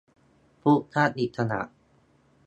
[0.61, 1.61] พุทธอิสระ